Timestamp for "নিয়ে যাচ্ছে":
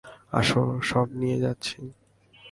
1.19-1.75